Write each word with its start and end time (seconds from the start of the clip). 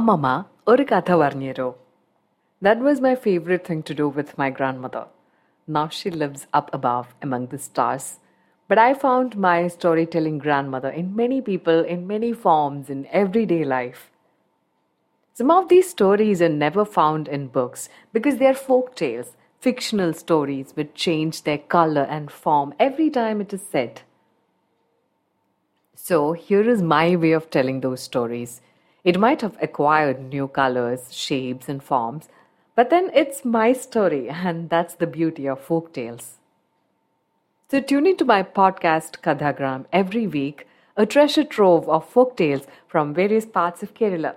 അമ്മമ്മ 0.00 0.28
ഒരു 0.72 0.84
കഥ 0.92 1.10
പറഞ്ഞുതരോ 1.22 1.68
That 2.66 2.78
was 2.86 3.00
my 3.06 3.14
favorite 3.14 3.64
thing 3.68 3.82
to 3.88 3.94
do 3.94 4.08
with 4.08 4.38
my 4.38 4.48
grandmother. 4.58 5.02
Now 5.76 5.88
she 5.88 6.10
lives 6.10 6.46
up 6.58 6.70
above 6.72 7.08
among 7.26 7.48
the 7.48 7.58
stars. 7.58 8.18
But 8.68 8.78
I 8.78 8.94
found 8.94 9.36
my 9.36 9.68
storytelling 9.68 10.38
grandmother 10.38 10.88
in 10.88 11.14
many 11.14 11.40
people, 11.40 11.80
in 11.84 12.06
many 12.06 12.32
forms, 12.32 12.90
in 12.90 13.06
everyday 13.22 13.64
life. 13.64 14.10
Some 15.34 15.50
of 15.50 15.68
these 15.68 15.90
stories 15.90 16.40
are 16.40 16.48
never 16.48 16.84
found 16.84 17.28
in 17.28 17.48
books 17.48 17.88
because 18.12 18.38
they 18.38 18.46
are 18.46 18.54
folk 18.54 18.94
tales, 18.96 19.36
fictional 19.60 20.12
stories 20.14 20.72
which 20.74 20.94
change 20.94 21.42
their 21.42 21.58
color 21.58 22.02
and 22.02 22.30
form 22.30 22.72
every 22.78 23.10
time 23.10 23.40
it 23.40 23.52
is 23.52 23.62
said. 23.70 24.02
So, 25.94 26.32
here 26.32 26.68
is 26.68 26.82
my 26.82 27.16
way 27.16 27.32
of 27.32 27.50
telling 27.50 27.80
those 27.80 28.00
stories. 28.00 28.62
It 29.03 29.19
might 29.19 29.41
have 29.41 29.57
acquired 29.61 30.21
new 30.21 30.47
colors, 30.47 31.13
shapes, 31.13 31.67
and 31.67 31.81
forms, 31.81 32.29
but 32.75 32.89
then 32.89 33.09
it's 33.13 33.43
my 33.43 33.73
story, 33.73 34.29
and 34.29 34.69
that's 34.69 34.93
the 34.95 35.07
beauty 35.07 35.47
of 35.47 35.59
folk 35.59 35.93
tales. 35.93 36.37
So, 37.69 37.79
tune 37.79 38.05
into 38.05 38.25
my 38.25 38.43
podcast 38.43 39.21
Kathagram 39.21 39.85
every 39.91 40.27
week, 40.27 40.67
a 40.95 41.05
treasure 41.05 41.43
trove 41.43 41.87
of 41.89 42.07
folk 42.07 42.37
tales 42.37 42.67
from 42.87 43.13
various 43.13 43.45
parts 43.45 43.81
of 43.81 43.93
Kerala. 43.93 44.35